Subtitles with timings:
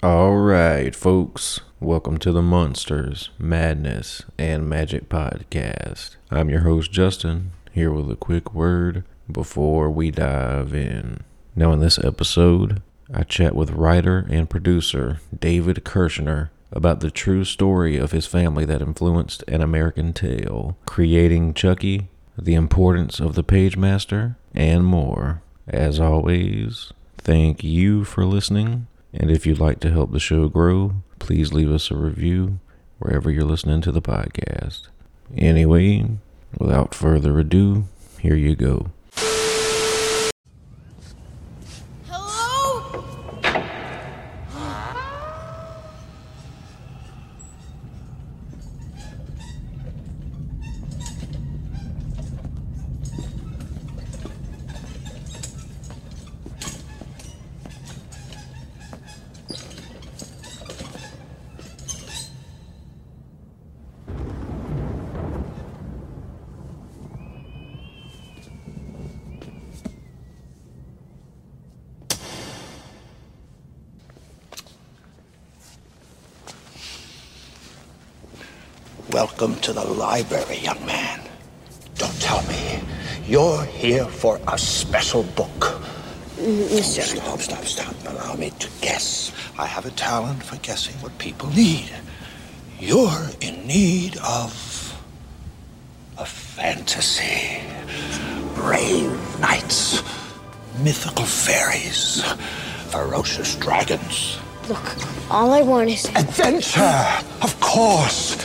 [0.00, 1.58] All right, folks.
[1.80, 6.14] Welcome to the Monsters, Madness, and Magic Podcast.
[6.30, 11.24] I'm your host, Justin, here with a quick word before we dive in.
[11.56, 12.80] Now, in this episode,
[13.12, 18.64] I chat with writer and producer David Kirschner about the true story of his family
[18.66, 22.06] that influenced An American Tail, creating Chucky,
[22.38, 25.42] the importance of the Pagemaster, and more.
[25.66, 28.86] As always, thank you for listening.
[29.12, 32.60] And if you'd like to help the show grow, please leave us a review
[32.98, 34.88] wherever you're listening to the podcast.
[35.36, 36.04] Anyway,
[36.58, 37.84] without further ado,
[38.20, 38.90] here you go.
[42.06, 43.04] Hello?
[79.10, 81.20] Welcome to the library, young man.
[81.96, 82.80] Don't tell me.
[83.26, 85.80] You're here for a special book.
[86.38, 87.02] Mister.
[87.02, 87.94] Stop, stop, stop.
[88.06, 89.32] Allow me to guess.
[89.58, 91.90] I have a talent for guessing what people need.
[92.80, 94.52] You're in need of
[96.16, 97.60] a fantasy.
[98.54, 100.02] Brave knights,
[100.82, 102.22] mythical fairies,
[102.90, 104.38] ferocious dragons.
[104.68, 104.96] Look,
[105.30, 106.06] all I want is.
[106.16, 107.06] Adventure,
[107.42, 108.36] of course.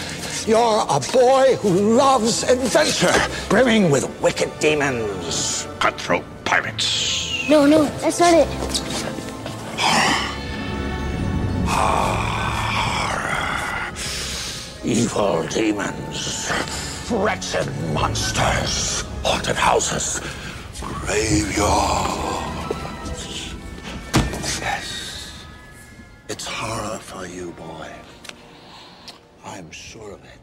[0.48, 3.14] You're a boy who loves adventure,
[3.48, 7.44] brimming with wicked demons, cutthroat pirates.
[7.50, 8.48] No, no, that's not it.
[14.86, 16.50] Evil demons,
[17.12, 20.22] wretched monsters, haunted houses,
[20.80, 21.60] graveyards.
[24.62, 25.44] Yes,
[26.30, 27.92] it's horror for you, boy.
[29.44, 30.43] I'm sure of it.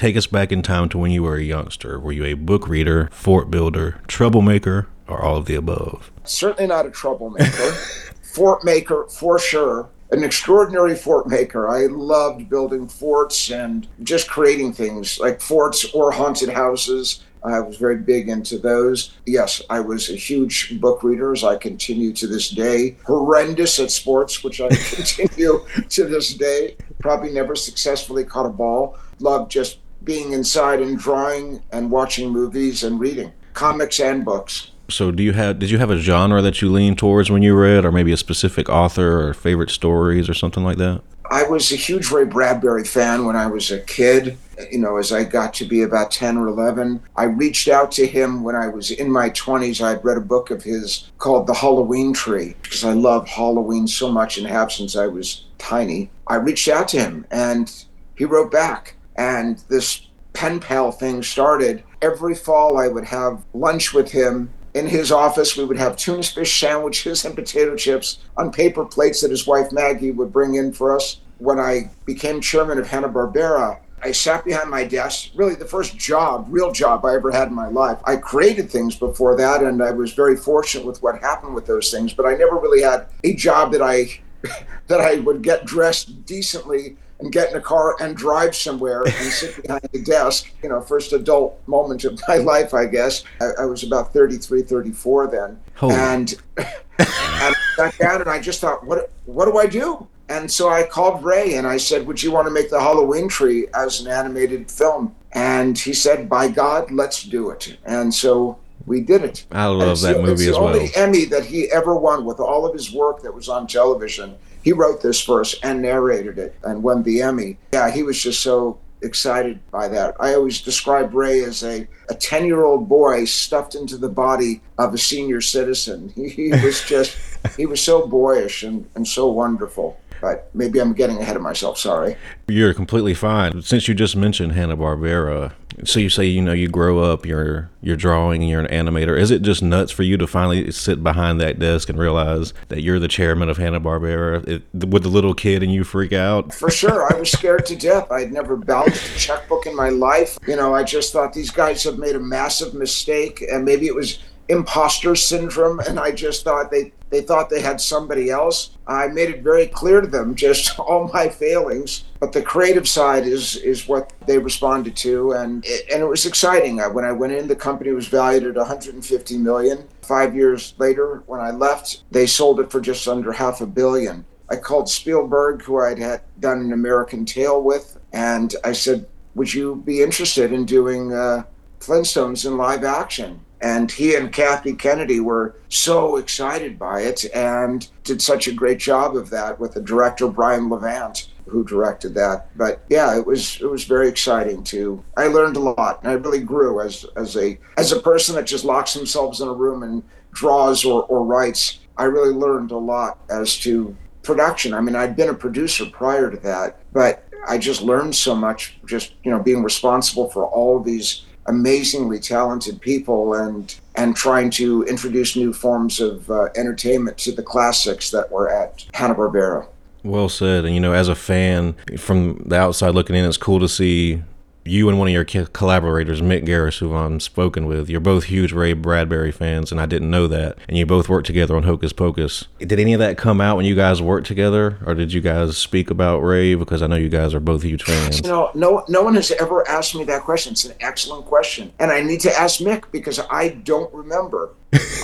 [0.00, 2.00] Take us back in time to when you were a youngster.
[2.00, 6.10] Were you a book reader, fort builder, troublemaker, or all of the above?
[6.24, 7.72] certainly not a troublemaker.
[8.22, 9.90] fort maker for sure.
[10.10, 11.68] An extraordinary fort maker.
[11.68, 17.22] I loved building forts and just creating things like forts or haunted houses.
[17.44, 19.12] I was very big into those.
[19.26, 22.96] Yes, I was a huge book reader, as I continue to this day.
[23.04, 26.76] Horrendous at sports, which I continue to this day.
[27.00, 28.96] Probably never successfully caught a ball.
[29.18, 34.70] Loved just being inside and drawing and watching movies and reading comics and books.
[34.88, 37.54] So, do you have did you have a genre that you leaned towards when you
[37.54, 41.02] read, or maybe a specific author or favorite stories or something like that?
[41.30, 44.36] I was a huge Ray Bradbury fan when I was a kid.
[44.72, 48.06] You know, as I got to be about 10 or 11, I reached out to
[48.06, 49.80] him when I was in my 20s.
[49.80, 53.86] I had read a book of his called The Halloween Tree because I love Halloween
[53.86, 56.10] so much and have since I was tiny.
[56.26, 57.72] I reached out to him and
[58.16, 58.96] he wrote back.
[59.16, 61.82] And this pen pal thing started.
[62.02, 65.56] Every fall, I would have lunch with him in his office.
[65.56, 69.72] We would have tuna fish sandwiches and potato chips on paper plates that his wife
[69.72, 71.20] Maggie would bring in for us.
[71.38, 76.46] When I became chairman of Hanna-Barbera, I sat behind my desk, really the first job,
[76.48, 77.98] real job I ever had in my life.
[78.04, 81.90] I created things before that, and I was very fortunate with what happened with those
[81.90, 84.20] things, but I never really had a job that I
[84.86, 89.12] that I would get dressed decently and get in a car and drive somewhere and
[89.14, 90.50] sit behind the desk.
[90.62, 93.24] You know, first adult moment of my life, I guess.
[93.40, 95.60] I, I was about 33, 34 then.
[95.76, 95.94] Holy.
[95.94, 96.66] And, and
[96.98, 100.06] I sat down and I just thought, what, what do I do?
[100.28, 103.26] And so I called Ray and I said, Would you want to make the Halloween
[103.26, 105.12] tree as an animated film?
[105.32, 107.76] And he said, By God, let's do it.
[107.84, 108.56] And so
[108.86, 109.44] we did it.
[109.50, 110.68] I love It's that the- movie it's as the well.
[110.76, 114.36] only Emmy that he ever won with all of his work that was on television.
[114.62, 117.58] He wrote this first and narrated it and won the Emmy.
[117.72, 120.14] Yeah, he was just so excited by that.
[120.20, 124.60] I always describe Ray as a, a 10 year old boy stuffed into the body
[124.78, 126.12] of a senior citizen.
[126.20, 127.16] He, he was just,
[127.56, 129.98] he was so boyish and, and so wonderful.
[130.20, 131.78] But maybe I'm getting ahead of myself.
[131.78, 132.16] Sorry.
[132.46, 133.62] You're completely fine.
[133.62, 135.52] Since you just mentioned Hanna Barbera,
[135.84, 139.18] so you say you know you grow up, you're you're drawing, you're an animator.
[139.18, 142.82] Is it just nuts for you to finally sit behind that desk and realize that
[142.82, 144.62] you're the chairman of Hanna Barbera?
[144.72, 146.52] Would the little kid and you freak out?
[146.52, 148.10] For sure, I was scared to death.
[148.10, 150.38] I'd never balanced a checkbook in my life.
[150.46, 153.94] You know, I just thought these guys have made a massive mistake, and maybe it
[153.94, 154.18] was
[154.50, 158.70] imposter syndrome and i just thought they they thought they had somebody else.
[158.86, 163.26] I made it very clear to them just all my failings but the creative side
[163.26, 166.78] is is what they responded to and it, and it was exciting.
[166.78, 169.86] When i went in the company was valued at 150 million.
[170.02, 174.24] Five years later when i left they sold it for just under half a billion.
[174.48, 179.06] I called spielberg who i'd had done an american tail with and i said
[179.36, 181.44] would you be interested in doing uh,
[181.78, 187.88] flintstones in live action and he and Kathy Kennedy were so excited by it and
[188.04, 192.56] did such a great job of that with the director Brian Levant who directed that.
[192.56, 195.04] But yeah, it was it was very exciting too.
[195.16, 198.46] I learned a lot and I really grew as as a as a person that
[198.46, 200.02] just locks themselves in a room and
[200.32, 201.80] draws or, or writes.
[201.96, 204.72] I really learned a lot as to production.
[204.74, 208.78] I mean, I'd been a producer prior to that, but I just learned so much
[208.86, 214.50] just, you know, being responsible for all of these amazingly talented people and and trying
[214.50, 219.66] to introduce new forms of uh, entertainment to the classics that were at Hanna Barbera.
[220.02, 220.64] Well said.
[220.64, 224.22] And you know, as a fan from the outside looking in, it's cool to see
[224.64, 228.52] you and one of your collaborators, Mick Garris, who I'm spoken with, you're both huge
[228.52, 230.58] Ray Bradbury fans, and I didn't know that.
[230.68, 232.46] And you both worked together on Hocus Pocus.
[232.58, 235.56] Did any of that come out when you guys worked together, or did you guys
[235.56, 236.54] speak about Ray?
[236.54, 238.20] Because I know you guys are both huge fans.
[238.20, 240.52] You know, no, no one has ever asked me that question.
[240.52, 244.50] It's an excellent question, and I need to ask Mick because I don't remember.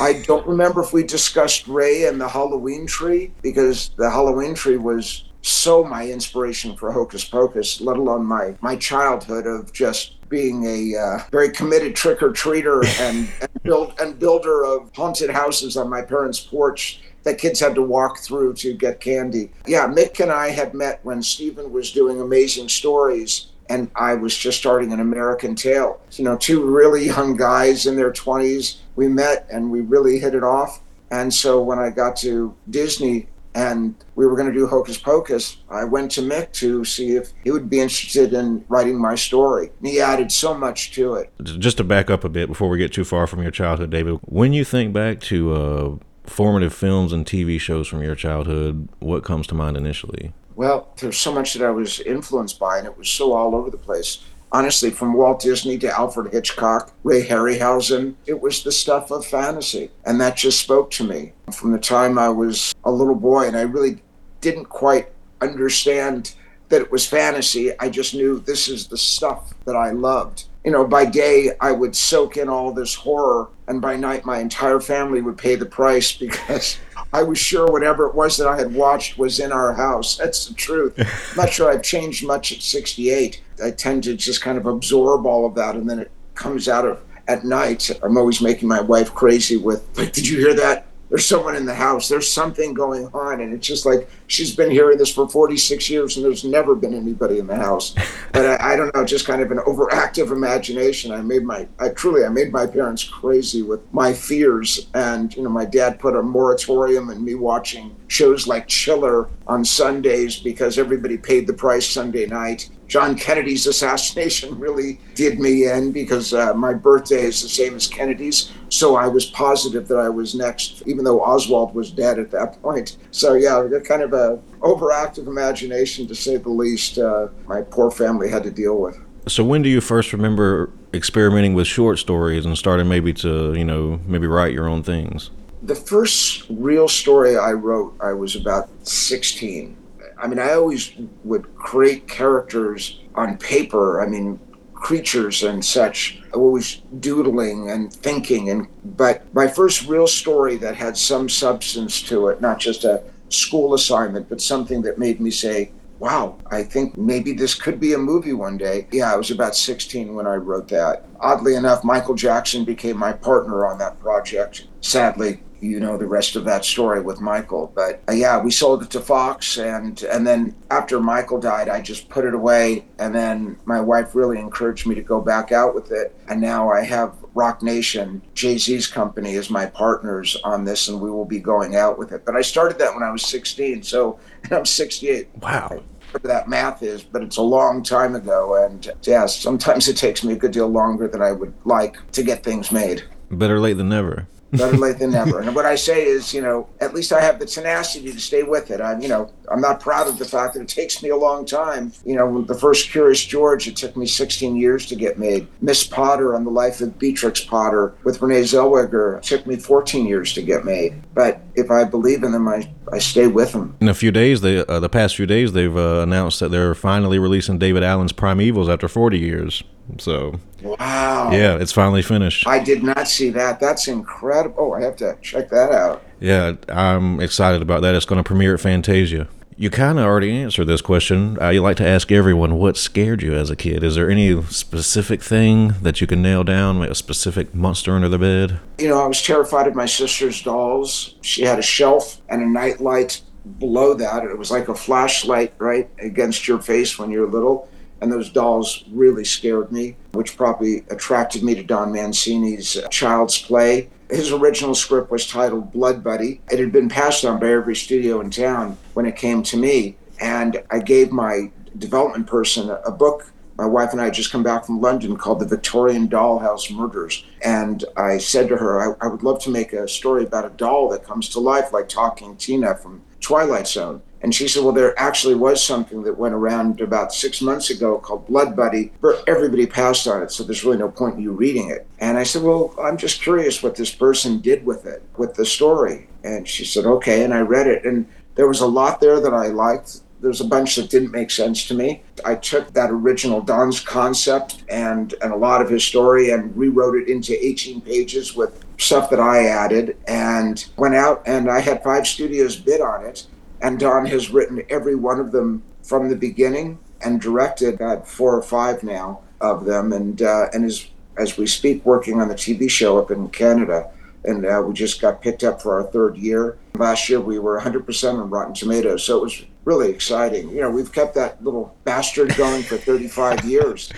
[0.01, 4.77] I don't remember if we discussed Ray and the Halloween tree because the Halloween tree
[4.77, 10.65] was so my inspiration for Hocus Pocus, let alone my my childhood of just being
[10.65, 15.77] a uh, very committed trick or treater and, and build and builder of haunted houses
[15.77, 19.51] on my parents' porch that kids had to walk through to get candy.
[19.67, 24.37] Yeah, Mick and I had met when Steven was doing amazing stories and I was
[24.37, 26.01] just starting an American Tail.
[26.13, 28.79] You know, two really young guys in their 20s.
[28.95, 30.81] We met and we really hit it off.
[31.11, 35.57] And so when I got to Disney, and we were going to do Hocus Pocus,
[35.71, 39.71] I went to Mick to see if he would be interested in writing my story.
[39.79, 41.33] And he added so much to it.
[41.43, 44.19] Just to back up a bit before we get too far from your childhood, David,
[44.27, 49.25] when you think back to uh, formative films and TV shows from your childhood, what
[49.25, 50.35] comes to mind initially?
[50.57, 53.71] Well, there's so much that I was influenced by, and it was so all over
[53.71, 59.11] the place honestly, from Walt Disney to Alfred Hitchcock, Ray Harryhausen, it was the stuff
[59.11, 59.91] of fantasy.
[60.05, 63.47] And that just spoke to me from the time I was a little boy.
[63.47, 64.03] And I really
[64.41, 65.09] didn't quite
[65.41, 66.35] understand
[66.69, 67.79] that it was fantasy.
[67.79, 70.45] I just knew this is the stuff that I loved.
[70.65, 74.41] You know, by day, I would soak in all this horror, and by night, my
[74.41, 76.79] entire family would pay the price because
[77.17, 80.19] I was sure whatever it was that I had watched was in our house.
[80.19, 80.93] That's the truth.
[80.99, 83.41] I'm not sure I've changed much at 68.
[83.65, 86.85] I tend to just kind of absorb all of that, and then it comes out
[86.85, 87.91] of at night.
[88.03, 90.86] I'm always making my wife crazy with, like, did you hear that?
[91.09, 92.09] There's someone in the house.
[92.09, 93.41] There's something going on.
[93.41, 96.95] And it's just like she's been hearing this for 46 years and there's never been
[96.95, 97.95] anybody in the house.
[98.33, 101.11] But I, I, don't know, just kind of an overactive imagination.
[101.11, 104.89] I made my, I truly, I made my parents crazy with my fears.
[104.93, 109.65] And, you know, my dad put a moratorium in me watching shows like Chiller on
[109.65, 112.69] Sundays because everybody paid the price Sunday night.
[112.89, 117.87] John Kennedy's assassination really did me in because uh, my birthday is the same as
[117.87, 118.53] Kennedy's.
[118.69, 122.61] So I was positive that I was next, even though Oswald was dead at that
[122.63, 122.97] point.
[123.11, 126.99] So yeah, kind of a overactive imagination to say the least.
[126.99, 128.99] Uh, my poor family had to deal with.
[129.29, 133.65] So when do you first remember experimenting with short stories and starting maybe to you
[133.65, 135.31] know maybe write your own things?
[135.63, 139.77] The first real story I wrote, I was about 16
[140.19, 140.93] I mean, I always
[141.25, 144.01] would create characters on paper.
[144.01, 144.39] I mean,
[144.75, 146.23] creatures and such.
[146.33, 148.51] I always doodling and thinking.
[148.51, 153.03] And but my first real story that had some substance to it, not just a
[153.29, 157.95] school assignment, but something that made me say, wow, I think maybe this could be
[157.95, 158.87] a movie one day.
[158.93, 161.07] Yeah, I was about 16 when I wrote that.
[161.21, 164.67] Oddly enough, Michael Jackson became my partner on that project.
[164.83, 167.73] Sadly, you know the rest of that story with Michael.
[167.75, 171.81] But uh, yeah, we sold it to Fox, and and then after Michael died, I
[171.81, 172.85] just put it away.
[172.99, 176.71] And then my wife really encouraged me to go back out with it, and now
[176.71, 181.25] I have Roc Nation, Jay Z's company, as my partners on this, and we will
[181.25, 182.25] be going out with it.
[182.25, 184.19] But I started that when I was 16, so
[184.51, 185.29] I'm 68.
[185.43, 185.83] Wow
[186.23, 188.65] that math is, but it's a long time ago.
[188.65, 192.23] And yeah, sometimes it takes me a good deal longer than I would like to
[192.23, 193.05] get things made.
[193.31, 195.41] Better late than never better late than never.
[195.41, 198.43] And what I say is, you know, at least I have the tenacity to stay
[198.43, 198.81] with it.
[198.81, 201.45] I'm, you know, I'm not proud of the fact that it takes me a long
[201.45, 201.93] time.
[202.05, 205.47] You know, the first Curious George, it took me 16 years to get made.
[205.61, 210.33] Miss Potter on the life of Beatrix Potter with Renee Zellweger took me 14 years
[210.35, 211.03] to get made.
[211.15, 213.77] But if I believe in them, I, I stay with them.
[213.81, 216.75] In a few days, they uh, the past few days, they've uh, announced that they're
[216.75, 219.63] finally releasing David Allen's Primevals after 40 years.
[219.99, 222.47] So wow, yeah, it's finally finished.
[222.47, 223.61] I did not see that.
[223.61, 224.57] That's incredible.
[224.59, 226.03] Oh, I have to check that out.
[226.21, 227.95] Yeah, I'm excited about that.
[227.95, 229.29] It's going to premiere at Fantasia.
[229.59, 231.39] You kind of already answered this question.
[231.41, 233.83] Uh, I like to ask everyone what scared you as a kid.
[233.83, 238.11] Is there any specific thing that you can nail down, like a specific monster under
[238.11, 238.61] the bed?
[238.79, 241.15] You know, I was terrified of my sister's dolls.
[241.23, 243.23] She had a shelf and a nightlight
[243.59, 244.25] below that.
[244.25, 247.67] It was like a flashlight right against your face when you're little
[248.01, 253.41] and those dolls really scared me, which probably attracted me to Don Mancini's uh, Child's
[253.41, 253.89] Play.
[254.11, 256.41] His original script was titled Blood Buddy.
[256.51, 259.97] It had been passed on by every studio in town when it came to me,
[260.21, 263.33] and I gave my development person a book.
[263.59, 267.25] My wife and I had just come back from London called The Victorian Dollhouse Murders.
[267.43, 270.51] And I said to her, I, I would love to make a story about a
[270.51, 274.03] doll that comes to life like Talking Tina from Twilight Zone.
[274.23, 277.99] And she said, Well, there actually was something that went around about six months ago
[277.99, 281.33] called Blood Buddy, but everybody passed on it, so there's really no point in you
[281.33, 281.87] reading it.
[281.99, 285.47] And I said, Well, I'm just curious what this person did with it, with the
[285.47, 286.09] story.
[286.25, 287.25] And she said, Okay.
[287.25, 290.01] And I read it, and there was a lot there that I liked.
[290.21, 292.03] There's a bunch that didn't make sense to me.
[292.25, 296.97] I took that original Don's concept and, and a lot of his story and rewrote
[296.97, 301.83] it into 18 pages with stuff that I added and went out and I had
[301.83, 303.27] five studios bid on it
[303.61, 308.37] and Don has written every one of them from the beginning and directed got four
[308.37, 312.35] or five now of them, and uh, and is as we speak working on the
[312.35, 313.91] TV show up in Canada.
[314.25, 316.59] And uh, we just got picked up for our third year.
[316.75, 320.51] Last year we were 100% on Rotten Tomatoes, so it was really exciting.
[320.51, 323.93] You know, we've kept that little bastard going for 35 years,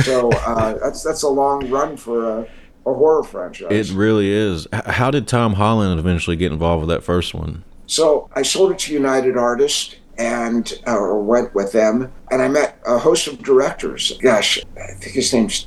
[0.00, 2.42] so uh, that's that's a long run for a,
[2.86, 3.90] a horror franchise.
[3.90, 4.66] It really is.
[4.72, 7.62] How did Tom Holland eventually get involved with that first one?
[7.86, 12.78] So I sold it to United Artists and uh, went with them, and I met
[12.86, 14.12] a host of directors.
[14.22, 15.66] Gosh, I think his name's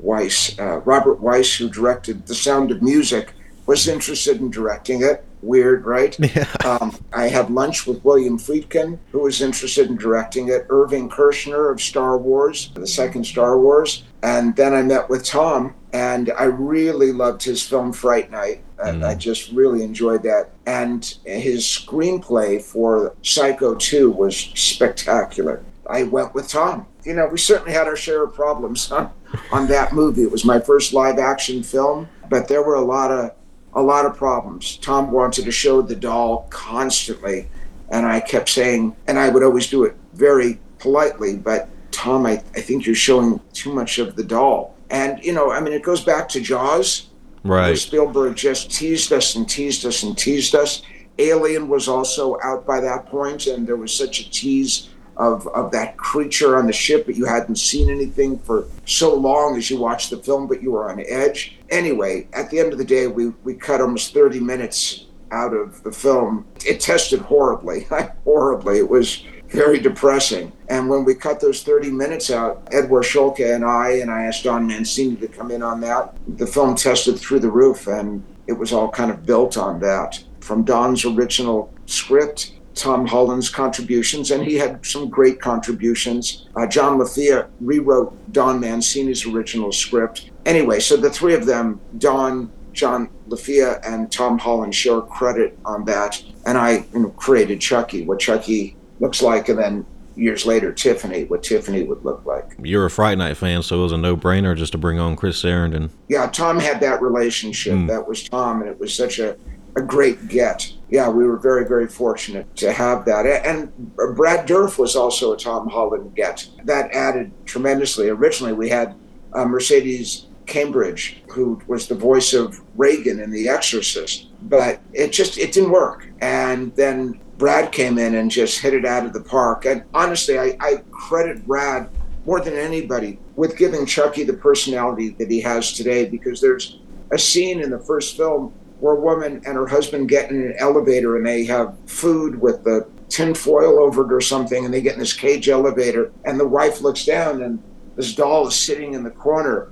[0.00, 3.32] Wise, uh, Robert Wise, who directed The Sound of Music,
[3.66, 5.24] was interested in directing it.
[5.42, 6.16] Weird, right?
[6.34, 6.46] Yeah.
[6.64, 10.66] Um, I had lunch with William Friedkin, who was interested in directing it.
[10.68, 15.74] Irvin Kershner of Star Wars, the second Star Wars, and then I met with Tom,
[15.92, 18.62] and I really loved his film Fright Night.
[18.78, 19.04] Mm.
[19.04, 20.50] I just really enjoyed that.
[20.66, 25.64] And his screenplay for Psycho 2 was spectacular.
[25.88, 26.86] I went with Tom.
[27.04, 29.10] You know, we certainly had our share of problems on,
[29.50, 30.22] on that movie.
[30.22, 33.32] It was my first live action film, but there were a lot of
[33.74, 34.76] a lot of problems.
[34.78, 37.48] Tom wanted to show the doll constantly,
[37.90, 42.42] and I kept saying, and I would always do it very politely, but Tom, I,
[42.54, 44.74] I think you're showing too much of the doll.
[44.90, 47.08] And, you know, I mean, it goes back to Jaws.
[47.44, 47.76] Right.
[47.76, 50.82] Spielberg just teased us and teased us and teased us.
[51.18, 55.72] Alien was also out by that point, and there was such a tease of, of
[55.72, 59.78] that creature on the ship, but you hadn't seen anything for so long as you
[59.78, 61.57] watched the film, but you were on edge.
[61.70, 65.82] Anyway, at the end of the day, we, we cut almost 30 minutes out of
[65.82, 66.46] the film.
[66.66, 67.86] It tested horribly,
[68.24, 68.78] horribly.
[68.78, 70.52] It was very depressing.
[70.68, 74.44] And when we cut those 30 minutes out, Edward Warschilka and I, and I asked
[74.44, 78.52] Don Mancini to come in on that, the film tested through the roof, and it
[78.52, 80.22] was all kind of built on that.
[80.40, 86.46] From Don's original script, Tom Holland's contributions, and he had some great contributions.
[86.56, 90.30] Uh, John Lafia rewrote Don Mancini's original script.
[90.46, 95.84] Anyway, so the three of them, Don, John Lafia, and Tom Holland, share credit on
[95.86, 96.22] that.
[96.46, 101.24] And I you know, created Chucky, what Chucky looks like, and then years later, Tiffany,
[101.24, 102.54] what Tiffany would look like.
[102.62, 105.16] You're a Fright Night fan, so it was a no brainer just to bring on
[105.16, 105.90] Chris Sarandon.
[106.08, 107.74] Yeah, Tom had that relationship.
[107.74, 107.88] Mm.
[107.88, 109.36] That was Tom, and it was such a,
[109.76, 110.72] a great get.
[110.90, 113.26] Yeah, we were very, very fortunate to have that.
[113.26, 116.48] And Brad Dourif was also a Tom Holland get.
[116.64, 118.08] That added tremendously.
[118.08, 118.94] Originally, we had
[119.34, 124.28] uh, Mercedes McCambridge, who was the voice of Regan in The Exorcist.
[124.42, 126.08] But it just it didn't work.
[126.20, 129.64] And then Brad came in and just hit it out of the park.
[129.64, 131.88] And honestly, I, I credit Brad
[132.26, 136.80] more than anybody with giving Chucky the personality that he has today because there's
[137.12, 140.54] a scene in the first film where a woman and her husband get in an
[140.58, 144.80] elevator and they have food with the tin foil over it or something and they
[144.80, 147.62] get in this cage elevator and the wife looks down and
[147.96, 149.70] this doll is sitting in the corner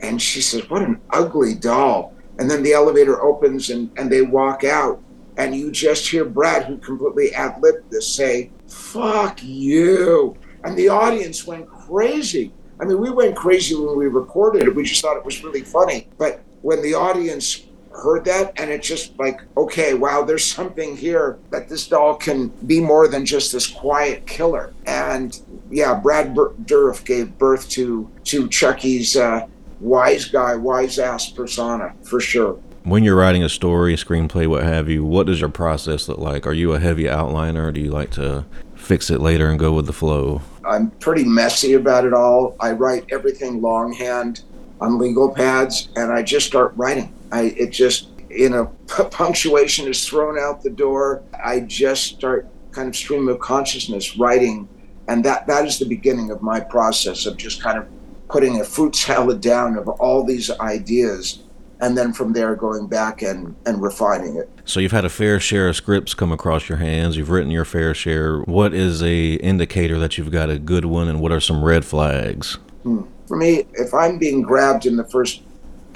[0.00, 2.14] and she says what an ugly doll.
[2.38, 5.02] And then the elevator opens and, and they walk out
[5.36, 10.36] and you just hear brad who completely ad-libbed this say fuck you.
[10.64, 12.52] And the audience went crazy.
[12.80, 14.74] I mean we went crazy when we recorded it.
[14.74, 16.08] We just thought it was really funny.
[16.16, 17.65] But when the audience
[17.96, 22.48] heard that and it's just like okay wow there's something here that this doll can
[22.66, 24.74] be more than just this quiet killer.
[24.86, 25.38] And
[25.70, 29.46] yeah brad Bur- dourif gave birth to to chucky's uh,
[29.80, 32.60] wise guy wise ass persona for sure.
[32.84, 36.18] When you're writing a story a screenplay what have you what does your process look
[36.18, 36.46] like?
[36.46, 39.86] Are you a heavy outliner do you like to fix it later and go with
[39.86, 40.42] the flow?
[40.64, 42.56] I'm pretty messy about it all.
[42.60, 44.42] I write everything longhand
[44.80, 50.06] on legal pads and i just start writing I it just you know punctuation is
[50.06, 51.22] thrown out the door.
[51.42, 54.68] I just start kind of stream of consciousness writing,
[55.08, 57.86] and that that is the beginning of my process of just kind of
[58.28, 61.42] putting a fruit salad down of all these ideas
[61.80, 64.48] and then from there going back and, and refining it.
[64.64, 67.16] So you've had a fair share of scripts come across your hands.
[67.16, 68.40] You've written your fair share.
[68.40, 71.84] What is a indicator that you've got a good one, and what are some red
[71.84, 72.54] flags?
[72.82, 73.02] Hmm.
[73.26, 75.42] For me, if I'm being grabbed in the first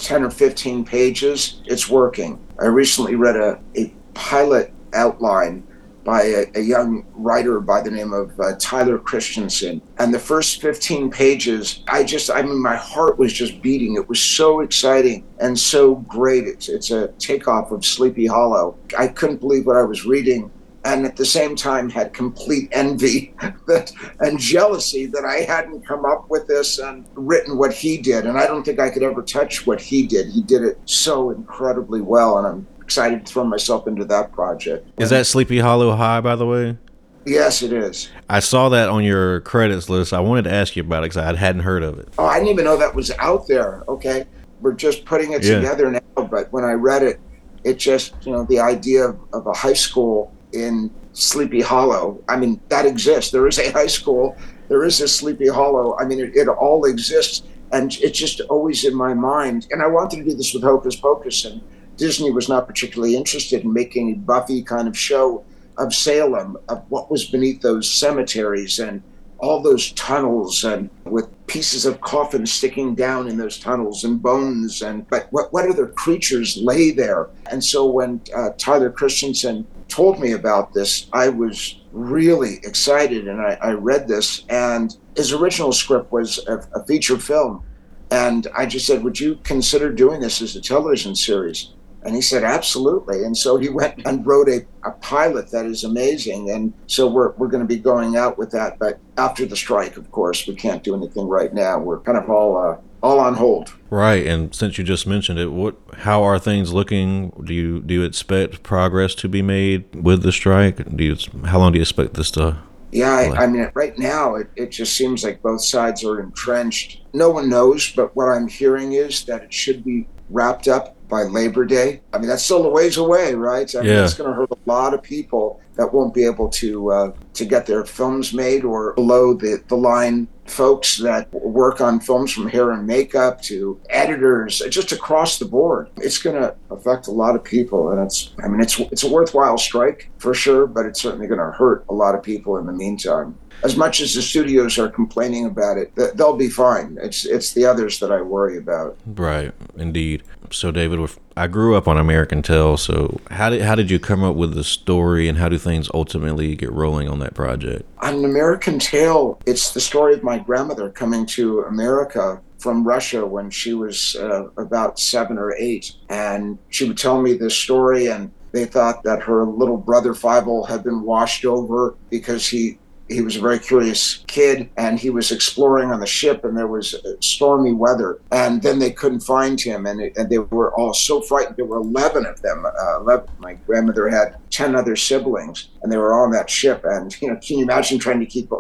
[0.00, 2.38] 10 or 15 pages, it's working.
[2.59, 5.66] I recently read a, a pilot outline
[6.04, 9.83] by a, a, young writer by the name of uh, Tyler Christensen.
[9.99, 13.97] And the first 15 pages, I just, I mean, my heart was just beating.
[13.97, 16.45] It was so exciting and so great.
[16.45, 18.78] It's, it's a takeoff of Sleepy Hollow.
[18.99, 20.50] I couldn't believe what I was reading
[20.85, 23.35] and at the same time had complete envy
[23.67, 28.27] that, and jealousy that I hadn't come up with this and written what he did.
[28.27, 30.29] And I don't think I could ever touch what he did.
[30.29, 34.89] He did it so incredibly well, and I'm excited to throw myself into that project.
[34.99, 36.79] Is that Sleepy Hollow High, by the way?
[37.26, 38.09] Yes, it is.
[38.28, 40.13] I saw that on your credits list.
[40.13, 42.09] I wanted to ask you about it because I hadn't heard of it.
[42.19, 43.85] Oh, I didn't even know that was out there.
[43.89, 44.25] Okay.
[44.61, 45.57] We're just putting it yeah.
[45.57, 46.00] together now.
[46.17, 47.21] But when I read it,
[47.63, 52.23] it just, you know, the idea of, of a high school in Sleepy Hollow.
[52.28, 53.30] I mean, that exists.
[53.30, 54.36] There is a high school,
[54.69, 55.97] there is a Sleepy Hollow.
[55.99, 57.43] I mean, it, it all exists.
[57.73, 59.69] And it's just always in my mind.
[59.71, 61.60] And I wanted to do this with Hocus Pocus, and
[61.97, 65.45] Disney was not particularly interested in making a Buffy kind of show
[65.78, 69.02] of Salem, of what was beneath those cemeteries and
[69.41, 74.82] all those tunnels and with pieces of coffins sticking down in those tunnels and bones
[74.82, 80.21] and but what, what other creatures lay there and so when uh, tyler christensen told
[80.21, 84.45] me about this, I was really excited and I, I read this.
[84.49, 87.65] And his original script was a, a, feature film.
[88.11, 91.73] And I just said, Would you consider doing this as a television series?
[92.03, 93.25] And he said, Absolutely.
[93.25, 96.50] And so he went and wrote a, a pilot that is amazing.
[96.50, 98.79] And so we're, we're going to be going out with that.
[98.79, 101.79] But after the strike, of course, we can't do anything right now.
[101.79, 103.75] We're kind of all uh, all on hold.
[103.91, 107.30] Right, and since you just mentioned it, what how are things looking?
[107.45, 110.97] Do you do you expect progress to be made with the strike?
[110.97, 112.58] Do you how long do you expect this to?
[112.93, 117.02] Yeah, I, I mean, right now it, it just seems like both sides are entrenched.
[117.13, 121.25] No one knows, but what I'm hearing is that it should be wrapped up by
[121.25, 122.01] Labor Day.
[122.13, 123.75] I mean, that's still a ways away, right?
[123.75, 124.05] I mean, yeah.
[124.05, 127.45] it's going to hurt a lot of people that won't be able to uh, to
[127.45, 132.49] get their films made or below the, the line folks that work on films from
[132.49, 135.89] hair and makeup to editors, just across the board.
[135.97, 139.11] It's going to affect a lot of people, and it's I mean it's it's a
[139.11, 142.67] worthwhile strike for sure, but it's certainly going to hurt a lot of people in
[142.67, 143.37] the meantime.
[143.63, 146.99] As much as the studios are complaining about it, they'll be fine.
[147.01, 148.97] It's it's the others that I worry about.
[149.07, 150.23] Right, indeed.
[150.53, 152.77] So, David, I grew up on American Tail.
[152.77, 155.89] So, how did how did you come up with the story, and how do things
[155.95, 157.85] ultimately get rolling on that project?
[158.01, 163.49] On American Tail, it's the story of my grandmother coming to America from Russia when
[163.51, 168.33] she was uh, about seven or eight, and she would tell me this story and.
[168.53, 172.79] They thought that her little brother Fievel had been washed over because he
[173.11, 176.69] he was a very curious kid and he was exploring on the ship and there
[176.69, 180.95] was stormy weather and then they couldn't find him and, it, and they were all
[180.95, 183.29] so frightened there were 11 of them uh, 11.
[183.39, 187.29] my grandmother had 10 other siblings and they were all on that ship and you
[187.29, 188.51] know can you imagine trying to keep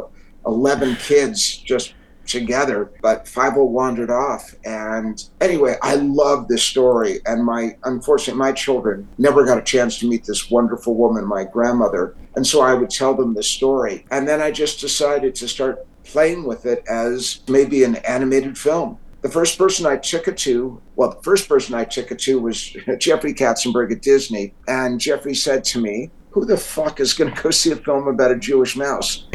[0.46, 1.94] 11 kids just
[2.30, 4.54] together, but Fievel oh wandered off.
[4.64, 7.20] And anyway, I love this story.
[7.26, 11.44] And my, unfortunately, my children never got a chance to meet this wonderful woman, my
[11.44, 12.14] grandmother.
[12.36, 14.06] And so I would tell them the story.
[14.10, 18.98] And then I just decided to start playing with it as maybe an animated film.
[19.22, 22.40] The first person I took it to, well, the first person I took it to
[22.40, 24.54] was Jeffrey Katzenberg at Disney.
[24.66, 28.06] And Jeffrey said to me, who the fuck is going to go see a film
[28.06, 29.26] about a Jewish mouse?